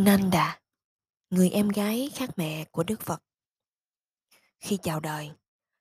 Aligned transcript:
Nanda, 0.00 0.60
người 1.30 1.50
em 1.50 1.68
gái 1.68 2.10
khác 2.14 2.30
mẹ 2.36 2.64
của 2.64 2.82
Đức 2.82 3.00
Phật. 3.00 3.22
Khi 4.58 4.78
chào 4.82 5.00
đời, 5.00 5.30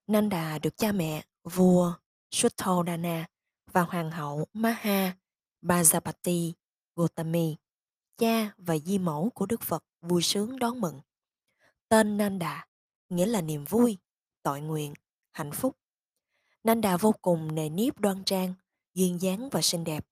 Nanda 0.07 0.59
được 0.59 0.77
cha 0.77 0.91
mẹ 0.91 1.25
vua 1.43 1.93
Sutthodana 2.31 3.25
và 3.71 3.81
hoàng 3.81 4.11
hậu 4.11 4.45
Maha 4.53 5.17
Bajapati 5.61 6.53
Gautami, 6.95 7.55
cha 8.17 8.53
và 8.57 8.77
di 8.77 8.97
mẫu 8.97 9.29
của 9.35 9.45
Đức 9.45 9.61
Phật 9.61 9.83
vui 10.01 10.21
sướng 10.21 10.59
đón 10.59 10.81
mừng. 10.81 11.01
Tên 11.89 12.17
Nanda 12.17 12.67
nghĩa 13.09 13.25
là 13.25 13.41
niềm 13.41 13.65
vui, 13.65 13.97
tội 14.43 14.61
nguyện, 14.61 14.93
hạnh 15.31 15.51
phúc. 15.51 15.77
Nanda 16.63 16.97
vô 16.97 17.11
cùng 17.21 17.55
nề 17.55 17.69
nếp 17.69 17.99
đoan 17.99 18.23
trang, 18.23 18.53
duyên 18.93 19.21
dáng 19.21 19.49
và 19.51 19.61
xinh 19.61 19.83
đẹp. 19.83 20.05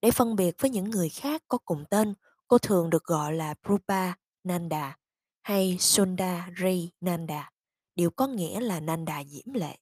Để 0.00 0.10
phân 0.10 0.36
biệt 0.36 0.56
với 0.58 0.70
những 0.70 0.90
người 0.90 1.08
khác 1.08 1.42
có 1.48 1.58
cùng 1.58 1.84
tên 1.90 2.14
Cô 2.52 2.58
thường 2.58 2.90
được 2.90 3.04
gọi 3.04 3.32
là 3.32 3.54
Rupa 3.68 4.14
Nanda 4.44 4.96
hay 5.42 5.76
Sundari 5.80 6.90
Nanda, 7.00 7.50
đều 7.96 8.10
có 8.10 8.26
nghĩa 8.26 8.60
là 8.60 8.80
Nanda 8.80 9.24
diễm 9.24 9.54
lệ. 9.54 9.76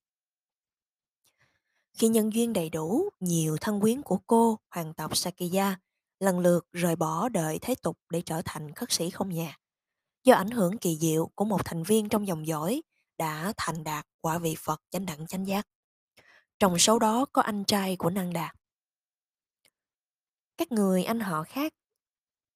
Khi 1.98 2.08
nhân 2.08 2.32
duyên 2.32 2.52
đầy 2.52 2.70
đủ, 2.70 3.08
nhiều 3.20 3.56
thân 3.60 3.80
quyến 3.80 4.02
của 4.02 4.18
cô, 4.26 4.58
hoàng 4.70 4.94
tộc 4.94 5.16
Sakya, 5.16 5.78
lần 6.20 6.38
lượt 6.38 6.66
rời 6.72 6.96
bỏ 6.96 7.28
đời 7.28 7.58
thế 7.62 7.74
tục 7.82 7.98
để 8.10 8.22
trở 8.22 8.42
thành 8.44 8.74
khất 8.74 8.92
sĩ 8.92 9.10
không 9.10 9.28
nhà. 9.28 9.56
Do 10.24 10.34
ảnh 10.34 10.50
hưởng 10.50 10.78
kỳ 10.78 10.96
diệu 10.96 11.30
của 11.34 11.44
một 11.44 11.64
thành 11.64 11.82
viên 11.82 12.08
trong 12.08 12.26
dòng 12.26 12.46
dõi 12.46 12.82
đã 13.18 13.52
thành 13.56 13.84
đạt 13.84 14.06
quả 14.20 14.38
vị 14.38 14.54
Phật 14.58 14.82
chánh 14.90 15.06
đẳng 15.06 15.26
chánh 15.26 15.46
giác. 15.46 15.66
Trong 16.58 16.78
số 16.78 16.98
đó 16.98 17.26
có 17.32 17.42
anh 17.42 17.64
trai 17.64 17.96
của 17.96 18.10
Nanda. 18.10 18.52
Các 20.56 20.72
người 20.72 21.04
anh 21.04 21.20
họ 21.20 21.42
khác 21.42 21.72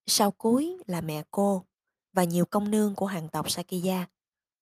sau 0.06 0.30
cuối 0.30 0.76
là 0.86 1.00
mẹ 1.00 1.22
cô 1.30 1.64
và 2.12 2.24
nhiều 2.24 2.44
công 2.44 2.70
nương 2.70 2.94
của 2.94 3.06
hàng 3.06 3.28
tộc 3.28 3.50
Sakya. 3.50 4.06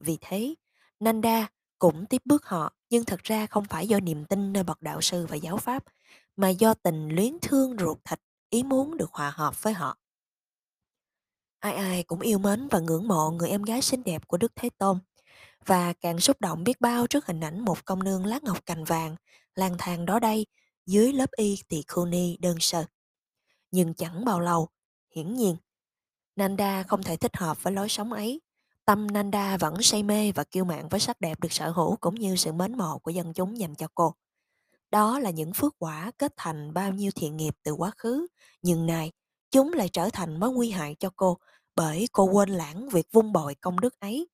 Vì 0.00 0.18
thế, 0.20 0.54
Nanda 1.00 1.48
cũng 1.78 2.06
tiếp 2.06 2.22
bước 2.24 2.46
họ 2.46 2.72
nhưng 2.90 3.04
thật 3.04 3.20
ra 3.24 3.46
không 3.46 3.64
phải 3.64 3.88
do 3.88 4.00
niềm 4.00 4.24
tin 4.24 4.52
nơi 4.52 4.62
bậc 4.62 4.82
đạo 4.82 5.00
sư 5.00 5.26
và 5.26 5.36
giáo 5.36 5.56
pháp 5.56 5.84
mà 6.36 6.48
do 6.48 6.74
tình 6.74 7.08
luyến 7.08 7.38
thương 7.42 7.76
ruột 7.78 7.98
thịt 8.04 8.20
ý 8.50 8.62
muốn 8.62 8.96
được 8.96 9.12
hòa 9.12 9.30
hợp 9.30 9.62
với 9.62 9.72
họ. 9.72 9.98
Ai 11.58 11.72
ai 11.72 12.02
cũng 12.02 12.20
yêu 12.20 12.38
mến 12.38 12.68
và 12.68 12.78
ngưỡng 12.78 13.08
mộ 13.08 13.30
người 13.30 13.48
em 13.48 13.62
gái 13.62 13.82
xinh 13.82 14.04
đẹp 14.04 14.28
của 14.28 14.36
Đức 14.36 14.52
Thế 14.56 14.70
Tôn 14.78 14.98
và 15.66 15.92
càng 15.92 16.20
xúc 16.20 16.40
động 16.40 16.64
biết 16.64 16.80
bao 16.80 17.06
trước 17.06 17.26
hình 17.26 17.40
ảnh 17.40 17.60
một 17.60 17.84
công 17.84 18.04
nương 18.04 18.26
lát 18.26 18.42
ngọc 18.42 18.66
cành 18.66 18.84
vàng 18.84 19.16
lang 19.54 19.74
thang 19.78 20.06
đó 20.06 20.18
đây 20.18 20.46
dưới 20.86 21.12
lớp 21.12 21.30
y 21.36 21.58
tỳ 21.68 21.82
khu 21.88 22.06
ni 22.06 22.36
đơn 22.40 22.56
sơ. 22.60 22.84
Nhưng 23.70 23.94
chẳng 23.94 24.24
bao 24.24 24.40
lâu, 24.40 24.68
Hiển 25.14 25.34
nhiên, 25.34 25.56
Nanda 26.36 26.82
không 26.82 27.02
thể 27.02 27.16
thích 27.16 27.36
hợp 27.36 27.62
với 27.62 27.72
lối 27.72 27.88
sống 27.88 28.12
ấy. 28.12 28.40
Tâm 28.84 29.06
Nanda 29.06 29.56
vẫn 29.56 29.82
say 29.82 30.02
mê 30.02 30.32
và 30.32 30.44
kiêu 30.44 30.64
mạn 30.64 30.88
với 30.88 31.00
sắc 31.00 31.20
đẹp 31.20 31.40
được 31.40 31.52
sở 31.52 31.70
hữu 31.70 31.96
cũng 31.96 32.14
như 32.14 32.36
sự 32.36 32.52
mến 32.52 32.78
mộ 32.78 32.98
của 32.98 33.10
dân 33.10 33.32
chúng 33.32 33.58
dành 33.58 33.74
cho 33.74 33.88
cô. 33.94 34.14
Đó 34.90 35.18
là 35.18 35.30
những 35.30 35.52
phước 35.52 35.74
quả 35.78 36.10
kết 36.18 36.32
thành 36.36 36.74
bao 36.74 36.92
nhiêu 36.92 37.10
thiện 37.14 37.36
nghiệp 37.36 37.54
từ 37.62 37.72
quá 37.72 37.90
khứ, 37.96 38.26
nhưng 38.62 38.86
nay 38.86 39.12
chúng 39.50 39.72
lại 39.72 39.88
trở 39.88 40.10
thành 40.12 40.40
mối 40.40 40.50
nguy 40.50 40.70
hại 40.70 40.96
cho 40.98 41.10
cô 41.16 41.38
bởi 41.76 42.08
cô 42.12 42.24
quên 42.24 42.48
lãng 42.48 42.88
việc 42.88 43.06
vung 43.12 43.32
bồi 43.32 43.54
công 43.54 43.80
đức 43.80 44.00
ấy 44.00 44.28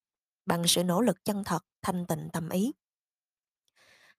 bằng 0.47 0.63
sự 0.67 0.85
nỗ 0.85 1.01
lực 1.01 1.25
chân 1.25 1.45
thật, 1.45 1.65
thanh 1.83 2.07
tịnh 2.07 2.29
tâm 2.33 2.49
ý. 2.49 2.73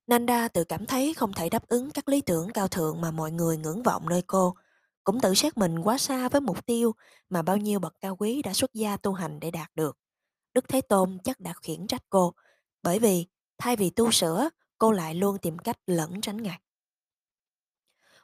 Nanda 0.07 0.47
tự 0.47 0.63
cảm 0.63 0.85
thấy 0.85 1.13
không 1.13 1.33
thể 1.33 1.49
đáp 1.49 1.67
ứng 1.67 1.91
các 1.91 2.09
lý 2.09 2.21
tưởng 2.21 2.49
cao 2.53 2.67
thượng 2.67 3.01
mà 3.01 3.11
mọi 3.11 3.31
người 3.31 3.57
ngưỡng 3.57 3.83
vọng 3.83 4.09
nơi 4.09 4.21
cô, 4.27 4.55
cũng 5.03 5.19
tự 5.19 5.33
xét 5.33 5.57
mình 5.57 5.79
quá 5.79 5.97
xa 5.97 6.29
với 6.29 6.41
mục 6.41 6.65
tiêu 6.65 6.95
mà 7.29 7.41
bao 7.41 7.57
nhiêu 7.57 7.79
bậc 7.79 7.95
cao 7.99 8.15
quý 8.15 8.41
đã 8.41 8.53
xuất 8.53 8.73
gia 8.73 8.97
tu 8.97 9.13
hành 9.13 9.39
để 9.39 9.51
đạt 9.51 9.71
được. 9.75 9.97
Đức 10.53 10.69
Thế 10.69 10.81
Tôn 10.81 11.17
chắc 11.23 11.39
đã 11.39 11.53
khiển 11.61 11.87
trách 11.87 12.03
cô, 12.09 12.33
bởi 12.83 12.99
vì 12.99 13.27
thay 13.57 13.75
vì 13.75 13.89
tu 13.89 14.11
sửa, 14.11 14.49
cô 14.77 14.91
lại 14.91 15.15
luôn 15.15 15.37
tìm 15.37 15.57
cách 15.57 15.77
lẫn 15.85 16.21
tránh 16.21 16.43
Ngài. 16.43 16.59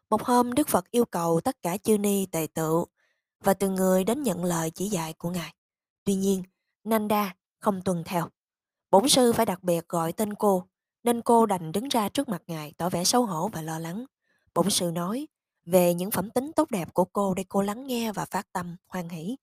Một 0.10 0.24
hôm 0.24 0.54
Đức 0.54 0.68
Phật 0.68 0.92
yêu 0.92 1.06
cầu 1.06 1.42
tất 1.44 1.62
cả 1.62 1.78
chư 1.78 1.98
ni 1.98 2.26
tề 2.26 2.48
tự 2.54 2.86
và 3.44 3.54
từng 3.54 3.76
người 3.76 4.04
đến 4.04 4.24
nhận 4.24 4.44
lời 4.44 4.72
chỉ 4.72 4.90
dạy 4.90 5.14
của 5.14 5.30
Ngài. 5.30 5.54
Tuy 6.04 6.16
nhiên, 6.16 6.44
Nanda 6.84 7.36
không 7.60 7.82
tuân 7.82 8.04
theo. 8.04 8.30
Bổn 8.92 9.10
sư 9.10 9.34
phải 9.34 9.46
đặc 9.46 9.64
biệt 9.64 9.90
gọi 9.90 10.14
tên 10.14 10.34
cô, 10.34 10.68
nên 11.04 11.22
cô 11.22 11.46
đành 11.46 11.72
đứng 11.72 11.88
ra 11.88 12.10
trước 12.10 12.30
mặt 12.30 12.44
Ngài 12.48 12.74
tỏ 12.78 12.90
vẻ 12.90 13.04
xấu 13.04 13.26
hổ 13.26 13.48
và 13.48 13.62
lo 13.62 13.80
lắng. 13.80 14.06
Bổn 14.54 14.70
sư 14.70 14.92
nói, 14.92 15.28
về 15.66 15.94
những 15.94 16.12
phẩm 16.12 16.30
tính 16.30 16.52
tốt 16.56 16.72
đẹp 16.72 16.94
của 16.94 17.06
cô 17.06 17.34
để 17.34 17.44
cô 17.50 17.62
lắng 17.62 17.88
nghe 17.88 18.12
và 18.12 18.26
phát 18.26 18.52
tâm, 18.52 18.76
hoan 18.88 19.10
hỷ. 19.10 19.36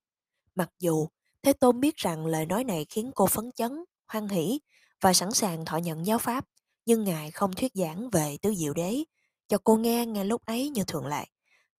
Mặc 0.55 0.69
dù 0.79 1.07
Thế 1.43 1.53
Tôn 1.53 1.79
biết 1.79 1.95
rằng 1.95 2.25
lời 2.25 2.45
nói 2.45 2.63
này 2.63 2.85
khiến 2.89 3.11
cô 3.15 3.25
phấn 3.25 3.51
chấn, 3.51 3.83
hoan 4.07 4.29
hỷ 4.29 4.59
và 5.01 5.13
sẵn 5.13 5.31
sàng 5.31 5.65
thọ 5.65 5.77
nhận 5.77 6.05
giáo 6.05 6.17
pháp, 6.17 6.45
nhưng 6.85 7.03
Ngài 7.03 7.31
không 7.31 7.53
thuyết 7.53 7.71
giảng 7.75 8.09
về 8.09 8.37
tứ 8.41 8.53
diệu 8.55 8.73
đế, 8.73 9.03
cho 9.47 9.57
cô 9.63 9.75
nghe 9.75 10.05
ngay 10.05 10.25
lúc 10.25 10.45
ấy 10.45 10.69
như 10.69 10.83
thường 10.83 11.07
lệ. 11.07 11.25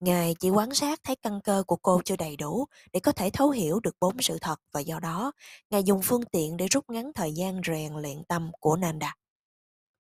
Ngài 0.00 0.34
chỉ 0.41 0.50
quan 0.50 0.75
sát 0.75 1.00
thấy 1.04 1.16
căn 1.16 1.41
cơ 1.44 1.62
của 1.66 1.77
cô 1.77 2.00
chưa 2.04 2.16
đầy 2.16 2.37
đủ 2.37 2.66
để 2.93 3.00
có 3.00 3.12
thể 3.12 3.31
thấu 3.31 3.50
hiểu 3.50 3.81
được 3.81 3.97
bốn 4.00 4.22
sự 4.22 4.38
thật 4.41 4.60
và 4.72 4.81
do 4.81 5.00
đó, 5.00 5.33
Ngài 5.71 5.84
dùng 5.84 6.00
phương 6.03 6.25
tiện 6.25 6.56
để 6.56 6.66
rút 6.66 6.91
ngắn 6.91 7.12
thời 7.15 7.33
gian 7.33 7.60
rèn 7.66 7.94
luyện 7.94 8.25
tâm 8.25 8.50
của 8.60 8.77
Nanda. 8.77 9.15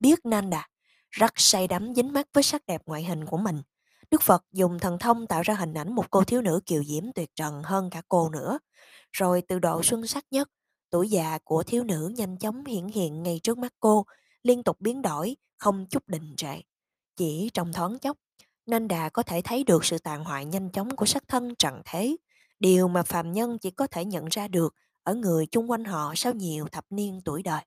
Biết 0.01 0.27
Nanda 0.27 0.69
rất 1.11 1.33
say 1.37 1.69
đắm 1.69 1.95
dính 1.97 2.13
mắt 2.13 2.29
với 2.33 2.43
sắc 2.43 2.67
đẹp 2.67 2.83
ngoại 2.87 3.05
hình 3.05 3.27
của 3.27 3.37
mình, 3.37 3.63
Đức 4.11 4.23
Phật 4.23 4.45
dùng 4.53 4.79
thần 4.79 4.99
thông 4.99 5.27
tạo 5.27 5.43
ra 5.43 5.55
hình 5.55 5.75
ảnh 5.75 5.93
một 5.95 6.11
cô 6.11 6.25
thiếu 6.25 6.43
nữ 6.43 6.61
kiều 6.67 6.85
diễm 6.85 7.13
tuyệt 7.15 7.31
trần 7.35 7.63
hơn 7.63 7.91
cả 7.91 8.03
cô 8.09 8.31
nữa. 8.31 8.59
Rồi 9.13 9.43
từ 9.49 9.59
độ 9.59 9.83
xuân 9.83 10.07
sắc 10.07 10.25
nhất, 10.31 10.49
tuổi 10.91 11.09
già 11.11 11.39
của 11.45 11.63
thiếu 11.63 11.85
nữ 11.85 12.13
nhanh 12.17 12.39
chóng 12.39 12.65
hiển 12.65 12.89
hiện 12.89 13.23
ngay 13.23 13.41
trước 13.43 13.59
mắt 13.59 13.75
cô, 13.81 14.07
liên 14.43 14.63
tục 14.63 14.81
biến 14.81 15.03
đổi, 15.03 15.37
không 15.59 15.87
chút 15.91 16.09
đình 16.09 16.35
trệ. 16.37 16.61
Chỉ 17.17 17.51
trong 17.55 17.73
thoáng 17.73 17.99
chốc, 17.99 18.17
Nanda 18.67 19.09
có 19.09 19.23
thể 19.23 19.41
thấy 19.45 19.65
được 19.65 19.85
sự 19.85 19.99
tàn 19.99 20.25
hoại 20.25 20.45
nhanh 20.45 20.71
chóng 20.71 20.97
của 20.97 21.07
sắc 21.07 21.29
thân 21.29 21.55
trần 21.55 21.83
thế, 21.85 22.17
điều 22.59 22.89
mà 22.89 23.03
phàm 23.03 23.33
nhân 23.33 23.59
chỉ 23.59 23.71
có 23.71 23.87
thể 23.87 24.05
nhận 24.05 24.27
ra 24.31 24.49
được 24.49 24.75
ở 25.03 25.15
người 25.15 25.47
chung 25.47 25.71
quanh 25.71 25.85
họ 25.85 26.13
sau 26.17 26.33
nhiều 26.33 26.69
thập 26.69 26.85
niên 26.91 27.21
tuổi 27.25 27.43
đời. 27.43 27.63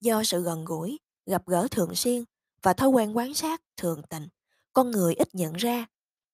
Do 0.00 0.22
sự 0.24 0.42
gần 0.42 0.64
gũi, 0.64 0.98
gặp 1.26 1.42
gỡ 1.46 1.68
thường 1.70 1.94
xuyên 1.94 2.24
và 2.62 2.72
thói 2.72 2.88
quen 2.88 3.16
quan 3.16 3.34
sát 3.34 3.60
thường 3.76 4.02
tình, 4.08 4.28
con 4.72 4.90
người 4.90 5.14
ít 5.14 5.34
nhận 5.34 5.52
ra, 5.52 5.86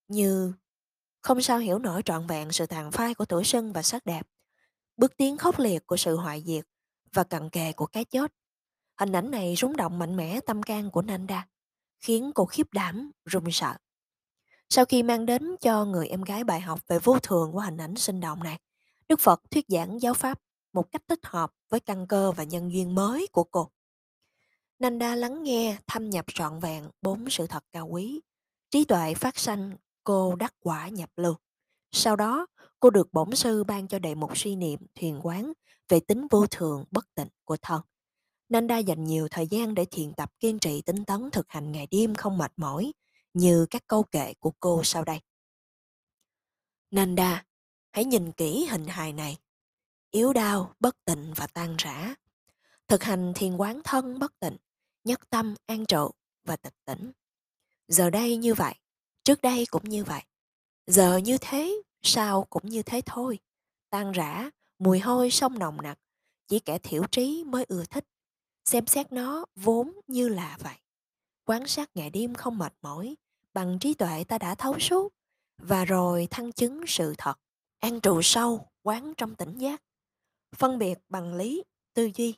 như 0.09 0.53
không 1.23 1.43
sao 1.43 1.59
hiểu 1.59 1.79
nổi 1.79 2.03
trọn 2.05 2.27
vẹn 2.27 2.53
sự 2.53 2.67
tàn 2.67 2.93
phai 2.93 3.15
của 3.15 3.25
tuổi 3.25 3.45
xuân 3.45 3.73
và 3.73 3.83
sắc 3.83 4.07
đẹp, 4.07 4.27
bước 4.97 5.17
tiến 5.17 5.37
khốc 5.37 5.59
liệt 5.59 5.87
của 5.87 5.97
sự 5.97 6.17
hoại 6.17 6.43
diệt 6.47 6.65
và 7.13 7.25
cận 7.25 7.51
kề 7.51 7.73
của 7.73 7.87
cái 7.87 8.05
chết. 8.05 8.33
Hình 9.01 9.13
ảnh 9.13 9.31
này 9.31 9.55
rúng 9.57 9.77
động 9.77 9.99
mạnh 9.99 10.17
mẽ 10.17 10.41
tâm 10.47 10.63
can 10.63 10.91
của 10.91 11.03
Nanda, 11.03 11.49
khiến 12.01 12.33
cô 12.35 12.45
khiếp 12.45 12.73
đảm, 12.73 13.11
run 13.25 13.45
sợ. 13.53 13.75
Sau 14.69 14.85
khi 14.85 15.03
mang 15.03 15.27
đến 15.27 15.57
cho 15.61 15.85
người 15.85 16.09
em 16.09 16.23
gái 16.23 16.45
bài 16.45 16.61
học 16.61 16.81
về 16.89 16.99
vô 16.99 17.19
thường 17.19 17.53
của 17.53 17.61
hình 17.61 17.77
ảnh 17.77 17.97
sinh 17.97 18.21
động 18.21 18.43
này, 18.45 18.59
Đức 19.09 19.21
Phật 19.21 19.41
thuyết 19.51 19.65
giảng 19.69 20.03
giáo 20.03 20.15
pháp 20.15 20.41
một 20.73 20.93
cách 20.93 21.03
thích 21.09 21.21
hợp 21.23 21.53
với 21.69 21.81
căn 21.81 22.07
cơ 22.07 22.33
và 22.33 22.45
nhân 22.45 22.73
duyên 22.73 22.95
mới 22.95 23.27
của 23.33 23.45
cô. 23.45 23.71
Nanda 24.79 25.15
lắng 25.15 25.43
nghe, 25.43 25.79
thâm 25.87 26.11
nhập 26.11 26.25
trọn 26.35 26.61
vẹn 26.61 26.89
bốn 27.03 27.31
sự 27.31 27.47
thật 27.47 27.65
cao 27.73 27.89
quý. 27.89 28.21
Trí 28.71 28.85
tuệ 28.85 29.15
phát 29.15 29.39
sanh, 29.39 29.77
cô 30.05 30.35
đắc 30.35 30.55
quả 30.61 30.89
nhập 30.89 31.11
lưu. 31.17 31.35
Sau 31.93 32.17
đó, 32.17 32.47
cô 32.81 32.91
được 32.91 33.13
bổn 33.13 33.37
sư 33.37 33.65
ban 33.65 33.89
cho 33.89 33.99
đệ 33.99 34.15
mục 34.15 34.39
suy 34.39 34.57
niệm, 34.57 34.81
thiền 34.95 35.21
quán 35.23 35.53
về 35.89 36.01
tính 36.01 36.27
vô 36.31 36.47
thường, 36.47 36.85
bất 36.91 37.15
tịnh 37.15 37.29
của 37.45 37.57
thân. 37.63 37.83
Nanda 38.49 38.79
dành 38.79 39.05
nhiều 39.05 39.29
thời 39.31 39.47
gian 39.47 39.75
để 39.75 39.85
thiền 39.85 40.13
tập 40.15 40.33
kiên 40.41 40.59
trì 40.59 40.83
tinh 40.83 41.05
tấn 41.05 41.31
thực 41.31 41.47
hành 41.49 41.73
ngày 41.73 41.89
đêm 41.91 42.15
không 42.15 42.39
mệt 42.39 42.53
mỏi, 42.57 42.93
như 43.35 43.67
các 43.71 43.83
câu 43.87 44.03
kệ 44.03 44.35
của 44.41 44.53
cô 44.61 44.81
sau 44.85 45.05
đây. 45.05 45.21
Nanda, 46.91 47.45
hãy 47.93 48.05
nhìn 48.05 48.33
kỹ 48.33 48.67
hình 48.71 48.87
hài 48.87 49.13
này. 49.13 49.37
Yếu 50.11 50.33
đau, 50.33 50.75
bất 50.81 50.97
tịnh 51.05 51.33
và 51.37 51.47
tan 51.47 51.75
rã. 51.79 52.15
Thực 52.89 53.03
hành 53.03 53.33
thiền 53.35 53.57
quán 53.57 53.81
thân 53.85 54.19
bất 54.19 54.41
tịnh, 54.41 54.57
nhất 55.07 55.31
tâm 55.31 55.55
an 55.67 55.87
trụ 55.87 56.11
và 56.45 56.57
tịch 56.57 56.75
tỉnh. 56.85 57.13
Giờ 57.89 58.11
đây 58.11 58.37
như 58.37 58.55
vậy, 58.55 58.75
trước 59.25 59.43
đây 59.43 59.67
cũng 59.71 59.85
như 59.85 60.05
vậy. 60.05 60.23
Giờ 60.87 61.17
như 61.17 61.39
thế, 61.41 61.83
sau 62.03 62.45
cũng 62.51 62.67
như 62.67 62.83
thế 62.83 63.01
thôi. 63.07 63.39
Tan 63.91 64.13
rã, 64.13 64.51
mùi 64.79 65.01
hôi 65.01 65.31
sông 65.31 65.59
nồng 65.59 65.83
nặc, 65.83 65.99
chỉ 66.49 66.59
kẻ 66.59 66.79
thiểu 66.79 67.07
trí 67.07 67.45
mới 67.47 67.65
ưa 67.69 67.85
thích. 67.85 68.05
Xem 68.65 68.87
xét 68.87 69.13
nó 69.13 69.45
vốn 69.55 69.93
như 70.07 70.29
là 70.29 70.59
vậy. 70.61 70.77
Quán 71.45 71.67
sát 71.67 71.91
ngày 71.95 72.11
đêm 72.11 72.35
không 72.35 72.59
mệt 72.59 72.73
mỏi, 72.83 73.17
bằng 73.55 73.79
trí 73.79 73.95
tuệ 73.95 74.25
ta 74.25 74.39
đã 74.39 74.55
thấu 74.55 74.79
suốt, 74.79 75.13
và 75.59 75.85
rồi 75.85 76.29
thăng 76.31 76.53
chứng 76.53 76.81
sự 76.87 77.15
thật. 77.19 77.35
An 77.79 78.01
trụ 78.01 78.23
sâu, 78.23 78.69
quán 78.83 79.15
trong 79.17 79.35
tỉnh 79.35 79.59
giác. 79.59 79.83
Phân 80.57 80.79
biệt 80.79 80.99
bằng 81.09 81.35
lý, 81.35 81.63
tư 81.95 82.11
duy. 82.15 82.35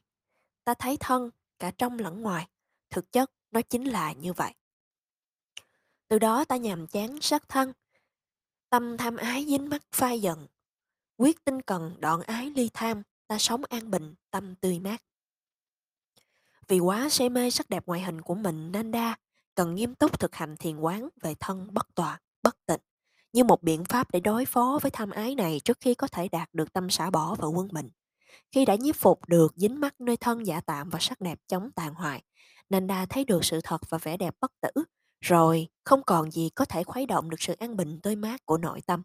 Ta 0.64 0.74
thấy 0.74 0.96
thân, 0.96 1.30
cả 1.58 1.70
trong 1.78 1.98
lẫn 1.98 2.22
ngoài, 2.22 2.48
Thực 2.90 3.12
chất 3.12 3.30
nó 3.50 3.60
chính 3.62 3.84
là 3.84 4.12
như 4.12 4.32
vậy. 4.32 4.54
Từ 6.08 6.18
đó 6.18 6.44
ta 6.44 6.56
nhàm 6.56 6.86
chán 6.86 7.20
sát 7.20 7.48
thân. 7.48 7.72
Tâm 8.70 8.96
tham 8.96 9.16
ái 9.16 9.44
dính 9.48 9.68
mắc 9.68 9.82
phai 9.92 10.20
dần, 10.20 10.46
quyết 11.16 11.44
tinh 11.44 11.62
cần 11.62 11.96
đoạn 11.98 12.22
ái 12.22 12.52
ly 12.56 12.70
tham, 12.74 13.02
ta 13.26 13.38
sống 13.38 13.62
an 13.68 13.90
bình, 13.90 14.14
tâm 14.30 14.54
tươi 14.54 14.78
mát. 14.78 15.02
Vì 16.68 16.78
quá 16.78 17.08
say 17.08 17.28
mê 17.28 17.50
sắc 17.50 17.68
đẹp 17.70 17.86
ngoại 17.86 18.00
hình 18.00 18.20
của 18.20 18.34
mình 18.34 18.72
nên 18.72 18.90
đa 18.90 19.16
cần 19.54 19.74
nghiêm 19.74 19.94
túc 19.94 20.20
thực 20.20 20.34
hành 20.34 20.56
thiền 20.56 20.78
quán 20.78 21.08
về 21.22 21.34
thân 21.40 21.68
bất 21.72 21.94
tọa, 21.94 22.20
bất 22.42 22.66
tịnh 22.66 22.80
như 23.32 23.44
một 23.44 23.62
biện 23.62 23.84
pháp 23.84 24.10
để 24.10 24.20
đối 24.20 24.44
phó 24.44 24.78
với 24.82 24.90
tham 24.90 25.10
ái 25.10 25.34
này 25.34 25.60
trước 25.64 25.78
khi 25.80 25.94
có 25.94 26.06
thể 26.06 26.28
đạt 26.28 26.48
được 26.52 26.72
tâm 26.72 26.90
xả 26.90 27.10
bỏ 27.10 27.34
và 27.34 27.48
quân 27.48 27.68
bình. 27.72 27.88
Khi 28.50 28.64
đã 28.64 28.74
nhiếp 28.74 28.96
phục 28.96 29.28
được 29.28 29.52
dính 29.56 29.80
mắc 29.80 30.00
nơi 30.00 30.16
thân 30.16 30.46
giả 30.46 30.60
tạm 30.60 30.90
và 30.90 30.98
sắc 31.00 31.20
đẹp 31.20 31.38
chống 31.46 31.70
tàn 31.74 31.94
hoại, 31.94 32.22
Nanda 32.70 33.06
thấy 33.06 33.24
được 33.24 33.44
sự 33.44 33.60
thật 33.64 33.80
và 33.88 33.98
vẻ 33.98 34.16
đẹp 34.16 34.34
bất 34.40 34.52
tử, 34.60 34.84
rồi 35.20 35.68
không 35.84 36.02
còn 36.06 36.30
gì 36.30 36.50
có 36.54 36.64
thể 36.64 36.84
khuấy 36.84 37.06
động 37.06 37.30
được 37.30 37.40
sự 37.42 37.54
an 37.58 37.76
bình 37.76 38.00
tươi 38.02 38.16
mát 38.16 38.46
của 38.46 38.58
nội 38.58 38.80
tâm. 38.86 39.02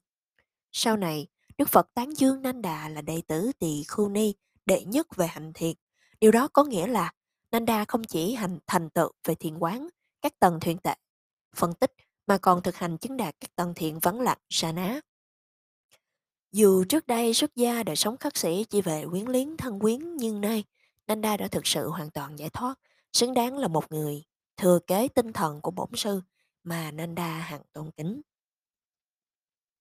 Sau 0.71 0.97
này, 0.97 1.27
Đức 1.57 1.69
Phật 1.69 1.87
tán 1.93 2.13
dương 2.17 2.41
Nanda 2.41 2.89
là 2.89 3.01
đệ 3.01 3.21
tử 3.27 3.51
Tỳ 3.59 3.83
Khưu 3.87 4.09
Ni, 4.09 4.33
đệ 4.65 4.85
nhất 4.85 5.15
về 5.15 5.27
hành 5.27 5.53
thiền. 5.53 5.73
Điều 6.19 6.31
đó 6.31 6.47
có 6.47 6.63
nghĩa 6.63 6.87
là 6.87 7.11
Nanda 7.51 7.85
không 7.85 8.03
chỉ 8.03 8.33
hành 8.33 8.59
thành 8.67 8.89
tựu 8.89 9.11
về 9.23 9.35
thiền 9.35 9.57
quán, 9.57 9.89
các 10.21 10.39
tầng 10.39 10.59
thiền 10.59 10.77
tệ, 10.77 10.95
phân 11.55 11.73
tích, 11.73 11.93
mà 12.27 12.37
còn 12.37 12.61
thực 12.61 12.75
hành 12.75 12.97
chứng 12.97 13.17
đạt 13.17 13.35
các 13.39 13.55
tầng 13.55 13.73
thiện 13.75 13.99
vắng 13.99 14.21
lặng, 14.21 14.37
sa 14.49 14.71
ná. 14.71 14.99
Dù 16.51 16.83
trước 16.83 17.07
đây 17.07 17.33
xuất 17.33 17.55
gia 17.55 17.83
đời 17.83 17.95
sống 17.95 18.17
khắc 18.17 18.37
sĩ 18.37 18.65
chỉ 18.69 18.81
về 18.81 19.05
quyến 19.11 19.25
liếng 19.25 19.57
thân 19.57 19.79
quyến 19.79 20.15
nhưng 20.17 20.41
nay, 20.41 20.63
Nanda 21.07 21.37
đã 21.37 21.47
thực 21.47 21.67
sự 21.67 21.89
hoàn 21.89 22.11
toàn 22.11 22.39
giải 22.39 22.49
thoát, 22.49 22.79
xứng 23.13 23.33
đáng 23.33 23.57
là 23.57 23.67
một 23.67 23.91
người 23.91 24.23
thừa 24.57 24.79
kế 24.87 25.07
tinh 25.07 25.33
thần 25.33 25.61
của 25.61 25.71
bổn 25.71 25.89
sư 25.95 26.21
mà 26.63 26.91
Nanda 26.91 27.27
hằng 27.27 27.61
tôn 27.73 27.91
kính. 27.91 28.21